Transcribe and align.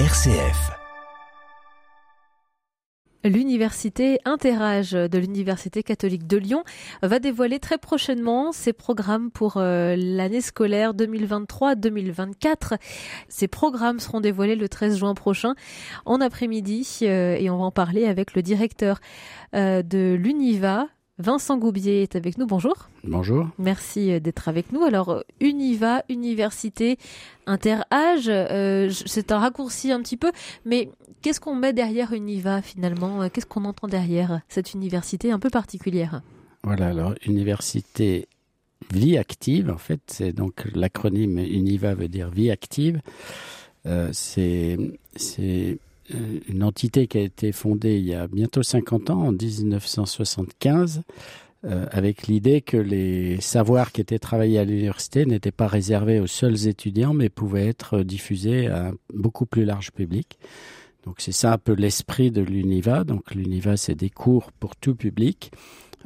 RCF. 0.00 0.72
L'université 3.22 4.18
Interage 4.24 4.90
de 4.90 5.18
l'Université 5.18 5.84
catholique 5.84 6.26
de 6.26 6.36
Lyon 6.36 6.64
va 7.02 7.20
dévoiler 7.20 7.60
très 7.60 7.78
prochainement 7.78 8.50
ses 8.50 8.72
programmes 8.72 9.30
pour 9.30 9.56
euh, 9.56 9.94
l'année 9.96 10.40
scolaire 10.40 10.94
2023-2024. 10.94 12.76
Ces 13.28 13.46
programmes 13.46 14.00
seront 14.00 14.20
dévoilés 14.20 14.56
le 14.56 14.68
13 14.68 14.98
juin 14.98 15.14
prochain 15.14 15.54
en 16.06 16.20
après-midi 16.20 16.98
euh, 17.02 17.36
et 17.36 17.48
on 17.48 17.58
va 17.58 17.64
en 17.64 17.70
parler 17.70 18.06
avec 18.06 18.34
le 18.34 18.42
directeur 18.42 18.98
euh, 19.54 19.82
de 19.82 20.18
l'Univa, 20.20 20.88
Vincent 21.18 21.58
Goubier 21.58 22.02
est 22.02 22.16
avec 22.16 22.38
nous. 22.38 22.46
Bonjour. 22.46 22.88
Bonjour. 23.04 23.48
Merci 23.58 24.10
euh, 24.10 24.20
d'être 24.20 24.48
avec 24.48 24.72
nous. 24.72 24.82
Alors, 24.82 25.10
euh, 25.10 25.20
Univa, 25.40 26.02
Université 26.08 26.98
Interage, 27.46 28.28
euh, 28.28 28.90
c'est 28.90 29.30
un 29.30 29.38
raccourci 29.38 29.92
un 29.92 30.00
petit 30.00 30.16
peu, 30.16 30.32
mais 30.64 30.90
qu'est-ce 31.22 31.40
qu'on 31.40 31.54
met 31.54 31.72
derrière 31.72 32.12
Univa 32.12 32.62
finalement? 32.62 33.28
Qu'est-ce 33.28 33.46
qu'on 33.46 33.64
entend 33.64 33.86
derrière 33.86 34.40
cette 34.48 34.74
université 34.74 35.30
un 35.30 35.38
peu 35.38 35.50
particulière? 35.50 36.22
Voilà, 36.62 36.88
alors 36.88 37.14
Université 37.26 38.26
Vie 38.92 39.18
Active, 39.18 39.70
en 39.70 39.78
fait, 39.78 40.00
c'est 40.06 40.32
donc 40.32 40.64
l'acronyme 40.74 41.38
Univa 41.38 41.94
veut 41.94 42.08
dire 42.08 42.30
Vie 42.30 42.50
Active. 42.50 43.00
Euh, 43.86 44.08
c'est 44.12 44.78
une 46.10 46.62
entité 46.62 47.06
qui 47.06 47.18
a 47.18 47.22
été 47.22 47.52
fondée 47.52 47.98
il 47.98 48.06
y 48.06 48.14
a 48.14 48.26
bientôt 48.26 48.62
50 48.62 49.10
ans, 49.10 49.28
en 49.28 49.32
1975, 49.32 51.02
euh, 51.64 51.86
avec 51.90 52.26
l'idée 52.26 52.60
que 52.60 52.76
les 52.76 53.40
savoirs 53.40 53.92
qui 53.92 54.00
étaient 54.00 54.18
travaillés 54.18 54.58
à 54.58 54.64
l'université 54.64 55.24
n'étaient 55.24 55.50
pas 55.50 55.66
réservés 55.66 56.20
aux 56.20 56.26
seuls 56.26 56.68
étudiants, 56.68 57.14
mais 57.14 57.30
pouvaient 57.30 57.68
être 57.68 58.00
diffusés 58.00 58.66
à 58.66 58.88
un 58.88 58.92
beaucoup 59.12 59.46
plus 59.46 59.64
large 59.64 59.92
public. 59.92 60.38
Donc 61.04 61.16
c'est 61.18 61.32
ça 61.32 61.52
un 61.52 61.58
peu 61.58 61.72
l'esprit 61.72 62.30
de 62.30 62.42
l'UNIVA. 62.42 63.04
Donc 63.04 63.34
l'UNIVA, 63.34 63.76
c'est 63.76 63.94
des 63.94 64.10
cours 64.10 64.52
pour 64.52 64.76
tout 64.76 64.94
public, 64.94 65.52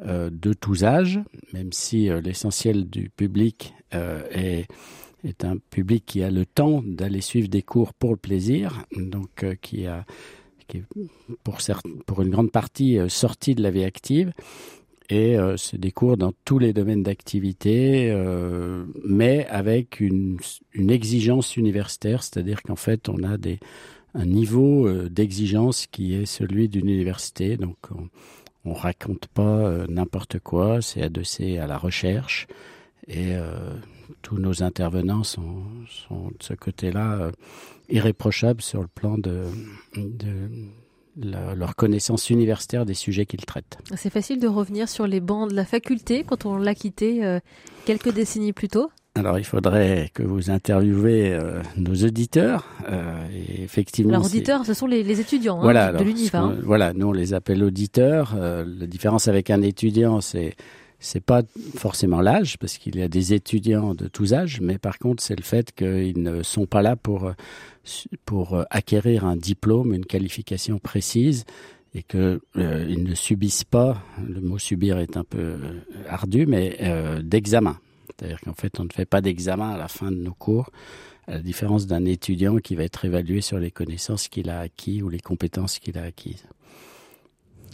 euh, 0.07 0.31
de 0.31 0.53
tous 0.53 0.85
âges, 0.85 1.19
même 1.53 1.73
si 1.73 2.09
euh, 2.09 2.21
l'essentiel 2.21 2.89
du 2.89 3.11
public 3.11 3.75
euh, 3.95 4.23
est 4.31 4.69
est 5.25 5.45
un 5.45 5.57
public 5.71 6.05
qui 6.07 6.23
a 6.23 6.31
le 6.31 6.47
temps 6.47 6.83
d'aller 6.85 7.21
suivre 7.21 7.49
des 7.49 7.63
cours 7.63 7.95
pour 7.95 8.11
le 8.11 8.17
plaisir, 8.17 8.85
donc 8.97 9.45
euh, 9.45 9.55
qui 9.61 9.87
a 9.87 10.05
qui 10.69 10.79
est 10.79 10.85
pour, 12.05 12.21
une 12.21 12.29
grande 12.29 12.53
partie 12.53 12.99
euh, 12.99 13.09
sorti 13.09 13.55
de 13.55 13.63
la 13.63 13.71
vie 13.71 13.85
active. 13.85 14.33
Et 15.11 15.39
euh, 15.39 15.57
c'est 15.57 15.79
des 15.79 15.91
cours 15.91 16.19
dans 16.19 16.33
tous 16.45 16.59
les 16.59 16.75
domaines 16.75 17.03
d'activité, 17.03 18.11
euh, 18.11 18.85
mais 19.05 19.47
avec 19.47 20.01
une, 20.01 20.39
exigence 20.75 21.57
universitaire, 21.57 22.23
c'est-à-dire 22.23 22.63
qu'en 22.63 22.77
fait, 22.77 23.09
on 23.09 23.23
a 23.23 23.39
des, 23.39 23.59
un 24.15 24.27
niveau 24.27 24.87
euh, 24.87 25.09
d'exigence 25.09 25.87
qui 25.87 26.15
est 26.15 26.27
celui 26.27 26.69
d'une 26.69 26.91
université. 26.91 27.57
Donc, 27.57 27.77
on, 27.91 28.09
on 28.67 28.75
raconte 28.75 29.29
pas 29.29 29.87
n'importe 29.89 30.41
quoi, 30.41 30.83
c'est 30.83 31.01
adossé 31.01 31.57
à 31.57 31.67
la 31.67 31.79
recherche. 31.79 32.47
Et 33.09 33.35
euh, 33.35 33.75
tous 34.23 34.39
nos 34.39 34.63
intervenants 34.63 35.25
sont, 35.25 35.63
sont 35.89 36.29
de 36.29 36.43
ce 36.43 36.55
côté-là 36.55 37.15
euh, 37.15 37.31
irréprochables 37.89 38.61
sur 38.63 38.83
le 38.83 38.89
plan 38.89 39.17
de, 39.17 39.45
de 39.97 40.49
la, 41.23 41.55
leur 41.55 41.75
connaissance 41.75 42.31
universitaire 42.31 42.87
des 42.87 42.95
sujets 42.95 43.27
qu'ils 43.27 43.45
traitent. 43.45 43.79
C'est 43.97 44.11
facile 44.11 44.41
de 44.41 44.49
revenir 44.49 44.89
sur 44.89 45.07
les 45.07 45.21
bancs 45.21 45.51
de 45.51 45.55
la 45.55 45.65
faculté 45.65 46.25
quand 46.25 46.47
on 46.47 46.57
l'a 46.57 46.75
quitté 46.75 47.25
euh, 47.25 47.41
quelques 47.87 48.13
décennies 48.13 48.53
plus 48.53 48.69
tôt. 48.69 48.91
Alors, 49.15 49.39
il 49.39 49.45
faudrait 49.45 50.11
que 50.15 50.23
vous 50.23 50.51
interviewez 50.51 51.33
euh, 51.33 51.61
nos 51.77 51.95
auditeurs. 51.95 52.67
Euh, 52.89 53.27
et 53.33 53.65
effectivement, 53.65 54.13
Alors, 54.15 54.27
auditeurs, 54.27 54.65
ce 54.65 54.75
sont 54.75 54.87
les, 54.87 55.03
les 55.03 55.21
étudiants 55.21 55.59
hein, 55.59 55.63
voilà, 55.63 55.93
de 55.93 55.99
alors, 55.99 56.17
ce 56.17 56.37
hein. 56.37 56.57
Voilà, 56.63 56.93
nous 56.93 57.09
on 57.09 57.13
les 57.13 57.35
appelle 57.35 57.65
auditeurs. 57.65 58.37
La 58.37 58.87
différence 58.87 59.27
avec 59.27 59.51
un 59.51 59.63
étudiant, 59.63 60.21
c'est 60.21 60.55
c'est 61.01 61.25
pas 61.25 61.43
forcément 61.77 62.21
l'âge, 62.21 62.59
parce 62.59 62.79
qu'il 62.79 62.97
y 62.97 63.03
a 63.03 63.09
des 63.09 63.33
étudiants 63.33 63.95
de 63.95 64.09
tous 64.09 64.35
âges, 64.35 64.61
mais 64.61 64.79
par 64.79 64.99
contre, 64.99 65.23
c'est 65.23 65.37
le 65.37 65.45
fait 65.45 65.73
qu'ils 65.73 66.23
ne 66.23 66.43
sont 66.43 66.67
pas 66.67 66.83
là 66.83 66.97
pour 66.97 67.35
acquérir 68.71 69.25
un 69.25 69.37
diplôme, 69.37 69.95
une 69.95 70.07
qualification 70.07 70.79
précise, 70.79 71.45
et 71.95 72.03
que 72.03 72.41
euh, 72.57 72.97
ne 72.97 73.15
subissent 73.15 73.65
pas. 73.65 74.03
Le 74.27 74.41
mot 74.41 74.59
subir 74.59 74.99
est 74.99 75.17
un 75.17 75.25
peu 75.25 75.39
euh, 75.39 75.81
ardu, 76.09 76.47
mais 76.47 76.77
euh, 76.81 77.23
d'examen. 77.23 77.79
C'est-à-dire 78.09 78.41
qu'en 78.41 78.53
fait, 78.53 78.79
on 78.81 78.85
ne 78.85 78.93
fait 78.93 79.07
pas 79.07 79.21
d'examen 79.21 79.71
à 79.71 79.79
la 79.79 79.89
fin 79.89 80.11
de 80.11 80.17
nos 80.17 80.35
cours, 80.35 80.71
à 81.27 81.33
la 81.33 81.39
différence 81.41 81.87
d'un 81.87 82.05
étudiant 82.05 82.57
qui 82.59 82.75
va 82.75 82.85
être 82.85 83.05
évalué 83.05 83.41
sur 83.41 83.59
les 83.59 83.71
connaissances 83.71 84.29
qu'il 84.29 84.51
a 84.51 84.61
acquis 84.61 85.03
ou 85.03 85.09
les 85.09 85.21
compétences 85.21 85.79
qu'il 85.79 85.99
a 85.99 86.03
acquises. 86.03 86.45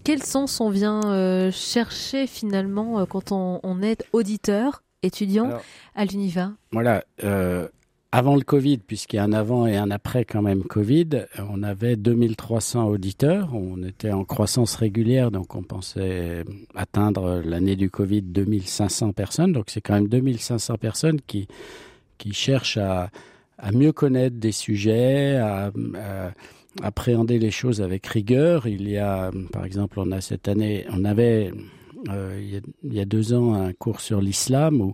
Quel 0.05 0.23
sens 0.23 0.61
on 0.61 0.69
vient 0.69 1.01
euh, 1.07 1.51
chercher 1.51 2.27
finalement 2.27 3.01
euh, 3.01 3.07
quand 3.07 3.33
on, 3.33 3.59
on 3.63 3.83
est 3.83 4.05
auditeur, 4.13 4.83
étudiant 5.03 5.47
Alors, 5.47 5.63
à 5.95 6.05
l'UNIVA 6.05 6.53
Voilà. 6.73 7.05
Euh, 7.25 7.69
avant 8.13 8.37
le 8.37 8.43
Covid, 8.43 8.79
puisqu'il 8.79 9.17
y 9.17 9.19
a 9.19 9.25
un 9.25 9.33
avant 9.33 9.67
et 9.67 9.77
un 9.77 9.91
après 9.91 10.25
quand 10.25 10.43
même 10.43 10.63
Covid, 10.63 11.25
on 11.51 11.65
avait 11.65 11.97
2300 11.97 12.87
auditeurs. 12.87 13.49
On 13.55 13.83
était 13.83 14.13
en 14.13 14.25
croissance 14.25 14.77
régulière, 14.77 15.33
donc 15.33 15.57
on 15.57 15.63
pensait 15.65 16.45
atteindre 16.77 17.43
l'année 17.45 17.75
du 17.75 17.91
Covid 17.91 18.23
2500 18.23 19.15
personnes. 19.15 19.53
Donc 19.53 19.65
c'est 19.69 19.81
quand 19.81 19.95
même 19.95 20.07
2500 20.07 20.77
personnes 20.77 21.21
qui, 21.27 21.49
qui 22.19 22.33
cherchent 22.35 22.77
à, 22.77 23.11
à 23.59 23.73
mieux 23.73 23.91
connaître 23.91 24.37
des 24.37 24.53
sujets, 24.53 25.37
à, 25.37 25.73
à 25.97 26.31
appréhender 26.83 27.39
les 27.39 27.51
choses 27.51 27.81
avec 27.81 28.07
rigueur. 28.07 28.67
Il 28.67 28.89
y 28.89 28.99
a, 28.99 29.31
par 29.53 29.65
exemple, 29.65 30.01
on 30.01 30.11
a 30.13 30.21
cette 30.21 30.49
année, 30.49 30.87
on 30.91 31.05
avait 31.05 31.53
euh, 32.09 32.61
il, 32.83 32.93
y 32.93 33.01
a, 33.01 33.05
deux 33.05 33.33
ans 33.33 33.55
un 33.55 33.73
cours 33.73 34.01
sur 34.01 34.21
l'islam 34.21 34.93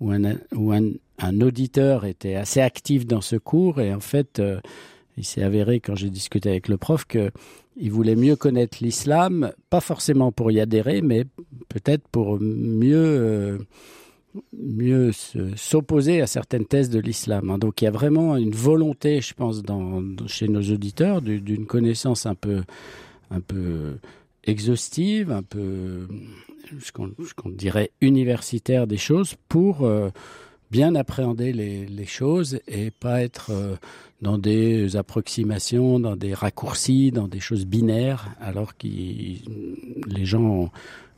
où, 0.00 0.10
un, 0.10 0.36
où 0.54 0.72
un 0.72 1.40
auditeur 1.40 2.04
était 2.04 2.34
assez 2.34 2.60
actif 2.60 3.06
dans 3.06 3.20
ce 3.20 3.36
cours 3.36 3.80
et 3.80 3.94
en 3.94 4.00
fait, 4.00 4.40
euh, 4.40 4.60
il 5.16 5.24
s'est 5.24 5.42
avéré 5.42 5.80
quand 5.80 5.94
j'ai 5.94 6.10
discuté 6.10 6.48
avec 6.48 6.68
le 6.68 6.76
prof 6.76 7.04
que 7.04 7.30
il 7.76 7.90
voulait 7.92 8.16
mieux 8.16 8.36
connaître 8.36 8.78
l'islam, 8.80 9.52
pas 9.70 9.80
forcément 9.80 10.32
pour 10.32 10.50
y 10.50 10.60
adhérer, 10.60 11.00
mais 11.02 11.24
peut-être 11.68 12.06
pour 12.08 12.38
mieux 12.40 12.96
euh, 12.96 13.58
mieux 14.52 15.12
se- 15.12 15.54
s'opposer 15.56 16.20
à 16.20 16.26
certaines 16.26 16.64
thèses 16.66 16.90
de 16.90 17.00
l'islam. 17.00 17.50
hein. 17.50 17.58
Donc 17.58 17.82
il 17.82 17.84
y 17.86 17.88
a 17.88 17.92
vraiment 17.92 18.36
une 18.36 18.52
volonté, 18.54 19.20
je 19.20 19.34
pense, 19.34 19.62
chez 20.26 20.48
nos 20.48 20.62
auditeurs 20.62 21.20
du- 21.22 21.40
d'une 21.40 21.66
connaissance 21.66 22.26
un 22.26 22.34
peu, 22.34 22.62
un 23.30 23.40
peu 23.40 23.96
exhaustive, 24.44 25.30
un 25.32 25.42
peu, 25.42 26.06
ce 26.80 26.92
qu'on 26.92 27.50
dirait 27.50 27.90
universitaire 28.00 28.86
des 28.86 28.96
choses 28.96 29.34
pour 29.48 29.84
euh, 29.84 30.10
bien 30.70 30.94
appréhender 30.94 31.52
les, 31.52 31.84
les 31.86 32.06
choses 32.06 32.60
et 32.68 32.90
pas 32.92 33.22
être 33.22 33.50
euh, 33.50 33.74
dans 34.22 34.38
des 34.38 34.96
approximations, 34.96 35.98
dans 35.98 36.14
des 36.16 36.32
raccourcis, 36.34 37.10
dans 37.10 37.26
des 37.26 37.40
choses 37.40 37.66
binaires, 37.66 38.28
alors 38.40 38.76
que 38.76 38.86
les 38.86 40.24
gens 40.24 40.70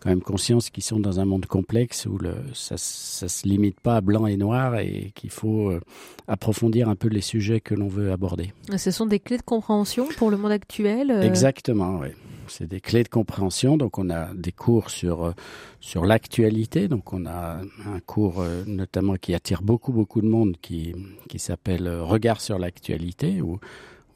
quand 0.03 0.09
même 0.11 0.21
conscience 0.21 0.69
qu'ils 0.71 0.83
sont 0.83 0.99
dans 0.99 1.21
un 1.21 1.25
monde 1.25 1.47
complexe 1.47 2.07
où 2.07 2.19
le, 2.19 2.35
ça, 2.55 2.75
ça 2.77 3.29
se 3.29 3.47
limite 3.47 3.79
pas 3.79 3.97
à 3.97 4.01
blanc 4.01 4.27
et 4.27 4.37
noir 4.37 4.77
et 4.81 5.13
qu'il 5.15 5.31
faut 5.31 5.71
euh, 5.71 5.81
approfondir 6.27 6.89
un 6.89 6.97
peu 6.97 7.07
les 7.09 7.21
sujets 7.21 7.61
que 7.61 7.75
l'on 7.77 7.87
veut 7.87 8.11
aborder. 8.11 8.53
Ce 8.77 8.91
sont 8.91 9.07
des 9.07 9.21
clés 9.21 9.37
de 9.39 9.43
compréhension 9.43 10.09
pour 10.17 10.31
le 10.33 10.37
monde 10.37 10.51
actuel. 10.51 11.11
euh, 11.13 11.23
Exactement, 11.23 11.99
oui. 12.01 12.09
C'est 12.49 12.67
des 12.67 12.81
clés 12.81 13.05
de 13.05 13.09
compréhension. 13.09 13.77
Donc, 13.77 13.99
on 13.99 14.11
a 14.11 14.35
des 14.35 14.51
cours 14.51 14.91
sur, 14.91 15.25
euh, 15.27 15.33
sur 15.81 16.05
l'actualité. 16.05 16.89
Donc, 16.89 17.13
on 17.13 17.25
a 17.25 17.61
un 17.87 18.01
cours 18.05 18.45
notamment 18.67 19.15
qui 19.15 19.33
attire 19.35 19.63
beaucoup, 19.63 19.93
beaucoup 19.93 20.21
de 20.21 20.27
monde 20.27 20.57
qui, 20.61 20.93
qui 21.29 21.39
s'appelle 21.39 21.89
Regard 21.89 22.41
sur 22.41 22.59
l'actualité, 22.59 23.41
où, 23.41 23.61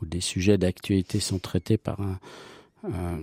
où 0.02 0.06
des 0.06 0.20
sujets 0.20 0.58
d'actualité 0.58 1.20
sont 1.20 1.38
traités 1.38 1.78
par 1.78 2.00
un- 2.00 2.19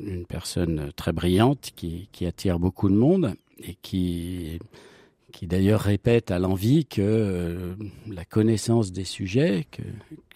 une 0.05 0.25
personne 0.25 0.91
très 0.95 1.13
brillante 1.13 1.71
qui, 1.75 2.07
attire 2.25 2.59
beaucoup 2.59 2.89
de 2.89 2.95
monde 2.95 3.35
et 3.59 3.75
qui, 3.81 4.59
qui 5.31 5.47
d'ailleurs 5.47 5.81
répète 5.81 6.31
à 6.31 6.39
l'envie 6.39 6.85
que 6.85 7.01
euh, 7.01 7.75
la 8.07 8.25
connaissance 8.25 8.91
des 8.91 9.03
sujets 9.05 9.67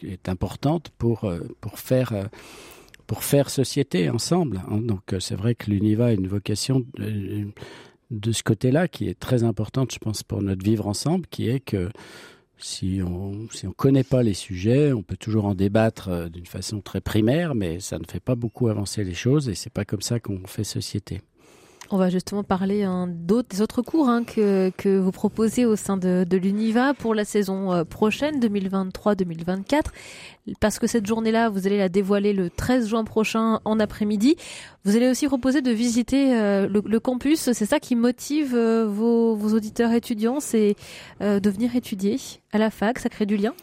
est 0.04 0.30
importante 0.30 0.90
pour, 0.98 1.26
euh, 1.26 1.40
pour 1.62 1.80
faire. 1.80 2.14
euh, 2.14 2.24
pour 3.08 3.24
faire 3.24 3.50
société 3.50 4.10
ensemble. 4.10 4.62
hein. 4.70 4.80
Donc 4.80 5.14
euh, 5.14 5.22
c'est 5.22 5.36
vrai 5.36 5.56
que 5.56 5.72
l'UNIVA 5.72 6.08
a 6.08 6.12
une 6.12 6.28
vocation 6.28 6.86
de 6.98 8.32
ce 8.34 8.44
côté-là 8.44 8.90
qui 8.90 9.08
est 9.08 9.18
très 9.18 9.44
importante, 9.46 9.94
je 9.94 9.98
pense, 9.98 10.24
pour 10.24 10.42
notre 10.42 10.64
vivre 10.64 10.88
ensemble, 10.88 11.26
qui 11.28 11.48
est 11.50 11.62
que 11.62 11.90
si 12.58 13.02
on 13.06 13.48
si 13.52 13.68
on 13.68 13.72
connaît 13.72 14.04
pas 14.04 14.24
les 14.24 14.34
sujets, 14.34 14.92
on 14.94 15.04
peut 15.04 15.18
toujours 15.18 15.46
en 15.46 15.56
débattre 15.56 16.10
euh, 16.10 16.30
d'une 16.30 16.46
façon 16.46 16.82
très 16.82 17.02
primaire, 17.02 17.56
mais 17.56 17.80
ça 17.80 18.00
ne 18.00 18.06
fait 18.06 18.20
pas 18.20 18.36
beaucoup 18.36 18.68
avancer 18.68 19.04
les 19.04 19.14
choses 19.14 19.50
et 19.50 19.56
c'est 19.56 19.72
pas 19.72 19.86
comme 19.86 20.02
ça 20.02 20.20
qu'on 20.20 20.46
fait 20.48 20.64
société. 20.64 21.22
On 21.90 21.98
va 21.98 22.10
justement 22.10 22.44
parler 22.44 22.84
hein, 22.84 23.08
d'autres, 23.08 23.48
des 23.48 23.62
autres 23.62 23.82
cours 23.82 24.10
hein, 24.10 24.26
que, 24.26 24.72
que 24.76 24.98
vous 25.00 25.12
proposez 25.12 25.66
au 25.66 25.78
sein 25.78 25.96
de, 25.96 26.26
de 26.28 26.38
l'UNIVA 26.38 26.94
pour 26.94 27.16
la 27.16 27.24
saison 27.24 27.72
euh, 27.72 27.84
prochaine, 27.86 28.42
2023-2024. 28.42 29.84
Parce 30.60 30.80
que 30.80 30.88
cette 30.88 31.06
journée-là, 31.06 31.50
vous 31.50 31.66
allez 31.66 31.78
la 31.78 31.88
dévoiler 31.88 32.34
le 32.34 32.50
13 32.50 32.90
juin 32.90 33.06
prochain 33.06 33.62
en 33.64 33.80
après-midi. 33.80 34.36
Vous 34.84 34.98
allez 34.98 35.10
aussi 35.10 35.28
proposer 35.28 35.62
de 35.62 35.72
visiter 35.72 36.38
euh, 36.38 36.68
le, 36.68 37.00
campus. 37.00 37.52
C'est 37.54 37.66
ça 37.66 37.80
qui 37.80 37.96
motive 37.96 38.54
euh, 38.54 38.86
vos, 38.86 39.36
vos, 39.36 39.56
auditeurs 39.56 39.94
étudiants, 39.94 40.40
c'est 40.42 40.76
de 41.22 41.50
venir 41.50 41.76
étudier 41.76 42.20
à 42.52 42.58
la 42.58 42.70
fac. 42.70 43.00
Ça 43.00 43.10
crée 43.10 43.26
du 43.26 43.38
lien 43.38 43.54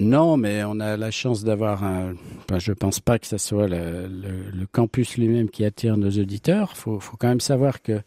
non, 0.00 0.36
mais 0.36 0.64
on 0.64 0.80
a 0.80 0.96
la 0.96 1.10
chance 1.10 1.44
d'avoir 1.44 1.84
un. 1.84 2.14
Enfin, 2.40 2.58
je 2.58 2.72
pense 2.72 2.98
pas 3.00 3.18
que 3.18 3.26
ce 3.26 3.38
soit 3.38 3.68
le, 3.68 4.66
campus 4.72 5.16
lui-même 5.16 5.48
qui 5.48 5.64
attire 5.64 5.96
nos 5.96 6.10
auditeurs. 6.10 6.72
Il 6.74 6.78
faut, 6.78 7.00
quand 7.18 7.28
même 7.28 7.40
savoir 7.40 7.80
que 7.80 8.00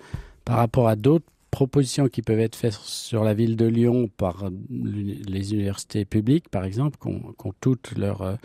par 0.44 0.58
rapport 0.58 0.90
à 0.90 0.96
d'autres 0.96 1.26
propositions 1.50 2.10
qui 2.10 2.22
peuvent 2.22 2.40
être 2.40 2.56
faites 2.56 2.74
sur 2.74 3.24
la 3.24 3.34
ville 3.34 3.56
de 3.56 3.66
Lyon 3.66 4.10
par 4.18 4.50
les 4.70 5.54
universités 5.54 6.04
publiques, 6.04 6.50
par 6.50 6.66
exemple, 6.66 6.98
qui 7.02 7.08
ont, 7.08 7.54
toutes 7.62 7.98
leur, 7.98 8.38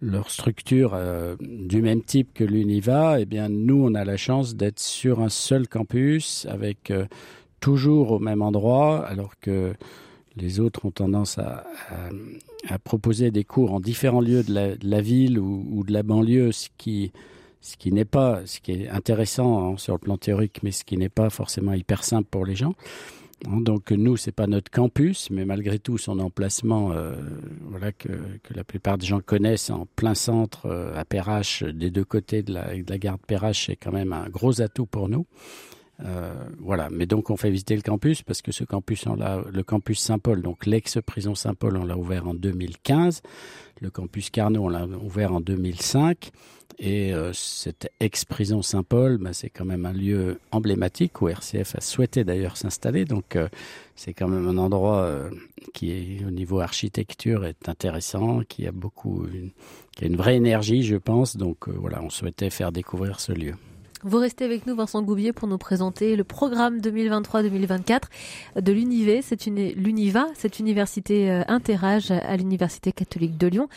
leur 0.00 0.30
structure 0.30 0.92
euh, 0.94 1.36
du 1.40 1.82
même 1.82 2.02
type 2.02 2.32
que 2.32 2.44
l'UNIVA, 2.44 3.20
eh 3.20 3.26
bien, 3.26 3.48
nous, 3.48 3.84
on 3.84 3.94
a 3.94 4.04
la 4.04 4.16
chance 4.16 4.56
d'être 4.56 4.80
sur 4.80 5.20
un 5.20 5.28
seul 5.28 5.68
campus 5.68 6.46
avec 6.48 6.90
euh, 6.90 7.06
toujours 7.60 8.12
au 8.12 8.18
même 8.18 8.42
endroit, 8.42 9.04
alors 9.06 9.38
que 9.40 9.74
les 10.36 10.60
autres 10.60 10.84
ont 10.84 10.90
tendance 10.90 11.38
à, 11.38 11.64
proposer 12.84 13.30
des 13.30 13.44
cours 13.44 13.72
en 13.72 13.80
différents 13.80 14.20
lieux 14.20 14.42
de 14.42 14.76
la, 14.82 15.00
ville 15.00 15.38
ou, 15.38 15.82
de 15.84 15.92
la 15.92 16.02
banlieue, 16.02 16.52
ce 16.52 16.68
qui, 16.76 17.12
n'est 17.86 18.04
pas, 18.04 18.42
ce 18.44 18.60
qui 18.60 18.72
est 18.72 18.88
intéressant 18.88 19.72
hein, 19.72 19.76
sur 19.76 19.94
le 19.94 19.98
plan 19.98 20.16
théorique, 20.16 20.62
mais 20.62 20.70
ce 20.70 20.84
qui 20.84 20.96
n'est 20.96 21.08
pas 21.08 21.30
forcément 21.30 21.72
hyper 21.72 22.04
simple 22.04 22.28
pour 22.30 22.44
les 22.44 22.54
gens. 22.54 22.74
Hein, 23.48 23.60
donc 23.60 23.90
nous, 23.90 24.16
c'est 24.16 24.32
pas 24.32 24.46
notre 24.46 24.70
campus, 24.70 25.30
mais 25.30 25.44
malgré 25.44 25.78
tout, 25.78 25.98
son 25.98 26.18
emplacement, 26.18 26.92
euh, 26.92 27.14
voilà 27.62 27.92
que, 27.92 28.08
la 28.54 28.64
plupart 28.64 28.98
des 28.98 29.06
gens 29.06 29.20
connaissent 29.20 29.70
en 29.70 29.86
plein 29.96 30.14
centre 30.14 30.66
euh, 30.66 30.94
à 30.94 31.04
Perrache, 31.04 31.62
des 31.62 31.90
deux 31.90 32.04
côtés 32.04 32.42
de 32.42 32.52
la, 32.52 32.74
de 32.74 32.88
la 32.88 32.98
gare 32.98 33.16
de 33.16 33.24
Perrache, 33.26 33.66
c'est 33.66 33.76
quand 33.76 33.92
même 33.92 34.12
un 34.12 34.28
gros 34.28 34.60
atout 34.60 34.86
pour 34.86 35.08
nous. 35.08 35.26
Euh, 36.04 36.32
voilà, 36.58 36.88
mais 36.90 37.06
donc 37.06 37.30
on 37.30 37.36
fait 37.36 37.50
visiter 37.50 37.76
le 37.76 37.82
campus 37.82 38.22
parce 38.22 38.42
que 38.42 38.52
ce 38.52 38.64
campus, 38.64 39.04
le 39.06 39.62
campus 39.62 40.00
Saint-Paul, 40.00 40.42
donc 40.42 40.66
l'ex-prison 40.66 41.34
Saint-Paul, 41.34 41.76
on 41.76 41.84
l'a 41.84 41.96
ouvert 41.96 42.26
en 42.26 42.34
2015. 42.34 43.22
Le 43.80 43.90
campus 43.90 44.30
Carnot, 44.30 44.64
on 44.64 44.68
l'a 44.68 44.86
ouvert 44.86 45.32
en 45.32 45.40
2005. 45.40 46.30
Et 46.78 47.12
euh, 47.12 47.32
cette 47.34 47.90
ex-prison 48.00 48.62
Saint-Paul, 48.62 49.18
bah, 49.18 49.34
c'est 49.34 49.50
quand 49.50 49.66
même 49.66 49.84
un 49.84 49.92
lieu 49.92 50.40
emblématique 50.50 51.20
où 51.20 51.28
RCF 51.28 51.76
a 51.76 51.80
souhaité 51.80 52.24
d'ailleurs 52.24 52.56
s'installer. 52.56 53.04
Donc 53.04 53.36
euh, 53.36 53.48
c'est 53.96 54.14
quand 54.14 54.28
même 54.28 54.48
un 54.48 54.56
endroit 54.56 55.10
qui 55.74 55.90
est 55.90 56.24
au 56.24 56.30
niveau 56.30 56.60
architecture 56.60 57.44
est 57.44 57.68
intéressant, 57.68 58.40
qui 58.48 58.66
a 58.66 58.72
beaucoup, 58.72 59.26
qui 59.94 60.04
a 60.04 60.06
une 60.06 60.16
vraie 60.16 60.36
énergie, 60.36 60.82
je 60.82 60.96
pense. 60.96 61.36
Donc 61.36 61.68
voilà, 61.68 62.02
on 62.02 62.08
souhaitait 62.08 62.48
faire 62.48 62.72
découvrir 62.72 63.20
ce 63.20 63.32
lieu. 63.32 63.54
Vous 64.02 64.18
restez 64.18 64.46
avec 64.46 64.66
nous, 64.66 64.74
Vincent 64.74 65.02
Goubier, 65.02 65.34
pour 65.34 65.46
nous 65.46 65.58
présenter 65.58 66.16
le 66.16 66.24
programme 66.24 66.78
2023-2024 66.78 68.00
de 68.60 68.72
l'UNIVA. 68.72 69.20
C'est 69.20 69.44
l'UNIVA, 69.46 70.26
cette 70.34 70.58
université 70.58 71.30
euh, 71.30 71.42
interage 71.48 72.10
à 72.10 72.34
l'Université 72.38 72.92
catholique 72.92 73.36
de 73.36 73.46
Lyon 73.46 73.68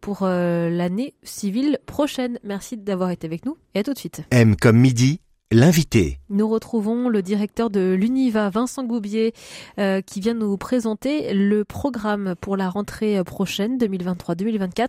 pour 0.00 0.20
euh, 0.22 0.70
l'année 0.70 1.12
civile 1.22 1.78
prochaine. 1.84 2.38
Merci 2.42 2.78
d'avoir 2.78 3.10
été 3.10 3.26
avec 3.26 3.44
nous 3.44 3.58
et 3.74 3.80
à 3.80 3.82
tout 3.82 3.92
de 3.92 3.98
suite. 3.98 4.22
M 4.30 4.56
comme 4.56 4.78
midi 4.78 5.20
L'invité. 5.52 6.18
Nous 6.28 6.48
retrouvons 6.48 7.08
le 7.08 7.22
directeur 7.22 7.70
de 7.70 7.94
l'UNIVA, 7.94 8.50
Vincent 8.50 8.82
Goubier, 8.82 9.32
euh, 9.78 10.00
qui 10.00 10.18
vient 10.18 10.34
nous 10.34 10.56
présenter 10.56 11.32
le 11.32 11.64
programme 11.64 12.34
pour 12.40 12.56
la 12.56 12.68
rentrée 12.68 13.22
prochaine 13.22 13.78
2023-2024 13.78 14.88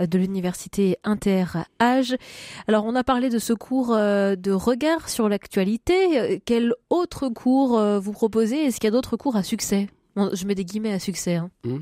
euh, 0.00 0.06
de 0.06 0.18
l'université 0.18 0.96
Inter-Âge. 1.04 2.16
Alors, 2.66 2.86
on 2.86 2.94
a 2.94 3.04
parlé 3.04 3.28
de 3.28 3.38
ce 3.38 3.52
cours 3.52 3.92
euh, 3.92 4.36
de 4.36 4.52
regard 4.52 5.10
sur 5.10 5.28
l'actualité. 5.28 6.40
Quel 6.46 6.72
autre 6.88 7.28
cours 7.28 7.78
vous 8.00 8.12
proposez? 8.12 8.56
Est-ce 8.64 8.80
qu'il 8.80 8.86
y 8.86 8.88
a 8.88 8.92
d'autres 8.92 9.18
cours 9.18 9.36
à 9.36 9.42
succès? 9.42 9.88
Je 10.16 10.46
mets 10.46 10.54
des 10.54 10.64
guillemets 10.64 10.94
à 10.94 10.98
succès. 10.98 11.34
Hein. 11.34 11.50
Mmh. 11.64 11.76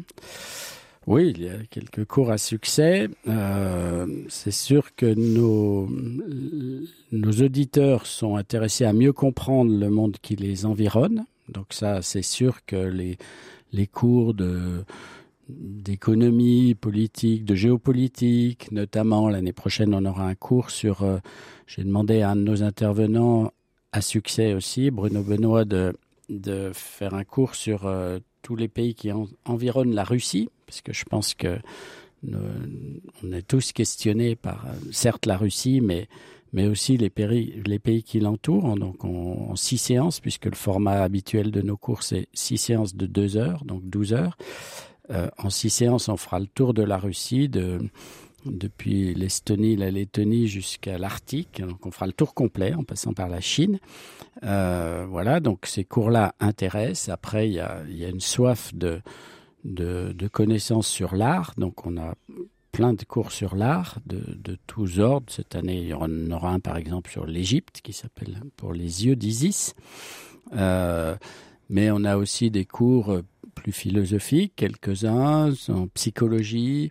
Oui, 1.11 1.33
il 1.35 1.43
y 1.43 1.49
a 1.49 1.57
quelques 1.71 2.05
cours 2.05 2.31
à 2.31 2.37
succès. 2.37 3.09
Euh, 3.29 4.07
c'est 4.29 4.51
sûr 4.51 4.95
que 4.95 5.07
nos, 5.07 5.89
nos 7.13 7.31
auditeurs 7.31 8.05
sont 8.05 8.37
intéressés 8.37 8.85
à 8.85 8.93
mieux 8.93 9.15
comprendre 9.15 9.73
le 9.75 9.89
monde 9.89 10.19
qui 10.21 10.37
les 10.37 10.67
environne. 10.67 11.25
Donc 11.49 11.69
ça, 11.71 12.03
c'est 12.03 12.21
sûr 12.21 12.63
que 12.67 12.77
les, 13.73 13.87
cours 13.87 14.35
de 14.35 14.85
d'économie 15.49 16.75
politique, 16.75 17.47
de 17.47 17.55
géopolitique, 17.55 18.71
notamment 18.71 19.31
l'année 19.31 19.55
prochaine, 19.55 19.95
on 19.95 20.05
aura 20.05 20.27
un 20.27 20.35
cours 20.35 20.69
sur. 20.71 21.05
Euh, 21.05 21.17
J'ai 21.67 21.85
demandé 21.85 22.21
à 22.21 22.33
un 22.33 22.37
de 22.37 22.43
nos 22.43 22.63
intervenants 22.63 23.51
à 23.93 24.03
succès 24.03 24.53
aussi, 24.53 24.91
Bruno 24.91 25.23
Benoît, 25.23 25.65
de, 25.65 25.95
de 26.29 26.71
faire 26.75 27.15
un 27.15 27.25
cours 27.25 27.55
sur 27.55 27.87
euh, 27.87 28.19
tous 28.43 28.57
les 28.57 28.69
pays 28.69 28.95
qui 28.95 29.11
en, 29.11 29.27
environnent 29.47 29.95
la 29.95 30.05
Russie, 30.05 30.51
parce 30.69 30.83
que 30.83 30.93
je 30.93 31.05
pense 31.05 31.35
que 31.35 31.59
nous, 32.23 32.39
on 33.25 33.33
est 33.33 33.47
tous 33.47 33.73
questionnés 33.73 34.37
par, 34.37 34.67
certes, 34.93 35.25
la 35.25 35.39
Russie, 35.39 35.81
mais, 35.81 36.09
mais 36.53 36.67
aussi 36.67 36.99
les 36.99 37.09
pays, 37.09 37.63
les 37.65 37.79
pays 37.79 38.03
qui 38.03 38.21
l'entourent. 38.21 38.77
Donc, 38.77 39.03
on, 39.05 39.51
en 39.51 39.57
six 39.57 39.79
séances, 39.79 40.21
puisque 40.21 40.45
le 40.45 40.55
format 40.55 41.03
habituel 41.03 41.51
de 41.51 41.63
nos 41.63 41.79
cours, 41.79 42.03
c'est 42.03 42.29
six 42.35 42.59
séances 42.59 42.95
de 42.95 43.07
deux 43.07 43.39
heures, 43.39 43.65
donc 43.65 43.85
douze 43.89 44.13
heures. 44.13 44.37
Euh, 45.11 45.29
en 45.39 45.49
six 45.49 45.71
séances, 45.71 46.11
on 46.11 46.19
fera 46.19 46.39
le 46.39 46.49
tour 46.49 46.75
de 46.75 46.83
la 46.83 46.99
Russie, 46.99 47.49
de, 47.49 47.81
depuis 48.45 49.15
l'Estonie, 49.15 49.75
la 49.75 49.91
Lettonie 49.91 50.49
jusqu'à 50.49 50.99
l'Arctique. 50.99 51.63
Donc 51.63 51.87
on 51.87 51.91
fera 51.91 52.07
le 52.07 52.13
tour 52.13 52.35
complet 52.35 52.75
en 52.75 52.85
passant 52.85 53.15
par 53.15 53.31
la 53.31 53.41
Chine. 53.41 53.79
Euh, 54.45 55.07
voilà, 55.09 55.41
donc 55.41 55.65
ces 55.65 55.85
cours-là 55.85 56.35
intéressent. 56.41 57.09
Après, 57.09 57.49
il 57.49 57.55
y 57.55 57.61
a, 57.61 57.83
y 57.89 58.05
a, 58.05 58.09
une 58.11 58.21
soif 58.21 58.75
de, 58.75 59.01
de, 59.69 60.29
connaissances 60.29 60.89
sur 60.89 61.15
l'art. 61.15 61.55
Donc 61.57 61.87
on 61.87 61.97
a 61.97 62.15
plein 62.73 62.93
de 62.93 63.05
cours 63.05 63.33
sur 63.33 63.57
l'art 63.57 63.99
de, 64.07 64.59
tous 64.67 64.99
ordres. 64.99 65.33
Cette 65.33 65.55
année, 65.55 65.79
il 65.79 65.89
y 65.89 65.95
en 65.95 66.31
aura 66.31 66.53
un 66.53 66.61
par 66.61 66.77
exemple 66.77 67.11
sur 67.11 67.27
l'Égypte 67.27 67.81
qui 67.83 67.93
s'appelle 67.93 68.41
Pour 68.57 68.73
les 68.73 69.07
yeux 69.07 69.17
d'Isis. 69.17 69.75
Euh, 70.55 71.17
mais 71.71 71.91
on 71.91 72.05
a 72.05 72.17
aussi 72.17 72.51
des 72.51 72.65
cours 72.65 73.21
plus 73.55 73.73
philosophiques, 73.73 74.55
quelques-uns 74.57 75.53
en 75.69 75.87
psychologie, 75.89 76.91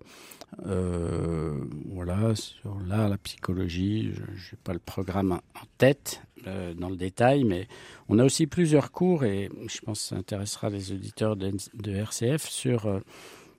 euh, 0.65 1.63
voilà, 1.85 2.35
sur 2.35 2.79
l'art, 2.87 3.09
la 3.09 3.17
psychologie, 3.17 4.11
je 4.13 4.21
n'ai 4.21 4.59
pas 4.63 4.73
le 4.73 4.79
programme 4.79 5.33
en 5.33 5.65
tête 5.77 6.21
euh, 6.47 6.73
dans 6.73 6.89
le 6.89 6.95
détail, 6.95 7.43
mais 7.43 7.67
on 8.09 8.17
a 8.17 8.25
aussi 8.25 8.47
plusieurs 8.47 8.91
cours 8.91 9.23
et 9.23 9.49
je 9.67 9.79
pense 9.81 10.01
que 10.01 10.07
ça 10.07 10.15
intéressera 10.15 10.69
les 10.69 10.91
auditeurs 10.91 11.35
de, 11.35 11.91
RCF 11.91 12.49
sur, 12.49 12.87
euh, 12.87 12.99